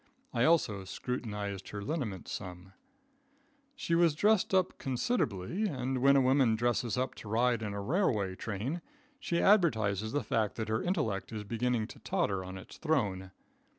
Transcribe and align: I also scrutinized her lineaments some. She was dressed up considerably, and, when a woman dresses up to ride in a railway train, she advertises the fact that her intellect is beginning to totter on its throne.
I 0.33 0.45
also 0.45 0.83
scrutinized 0.83 1.69
her 1.69 1.81
lineaments 1.83 2.31
some. 2.31 2.73
She 3.75 3.93
was 3.93 4.15
dressed 4.15 4.51
up 4.51 4.79
considerably, 4.79 5.67
and, 5.67 5.99
when 6.01 6.15
a 6.15 6.21
woman 6.21 6.55
dresses 6.55 6.97
up 6.97 7.13
to 7.21 7.29
ride 7.29 7.61
in 7.61 7.75
a 7.75 7.81
railway 7.83 8.33
train, 8.35 8.81
she 9.19 9.39
advertises 9.39 10.11
the 10.11 10.23
fact 10.23 10.55
that 10.55 10.69
her 10.69 10.81
intellect 10.81 11.31
is 11.31 11.43
beginning 11.43 11.85
to 11.85 11.99
totter 11.99 12.43
on 12.43 12.57
its 12.57 12.77
throne. 12.77 13.29